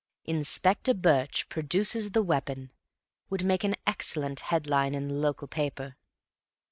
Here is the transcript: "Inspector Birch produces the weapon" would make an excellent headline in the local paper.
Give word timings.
"Inspector 0.25 0.91
Birch 0.95 1.47
produces 1.47 2.09
the 2.09 2.23
weapon" 2.23 2.71
would 3.29 3.43
make 3.45 3.63
an 3.63 3.75
excellent 3.85 4.39
headline 4.39 4.95
in 4.95 5.09
the 5.09 5.13
local 5.13 5.47
paper. 5.47 5.95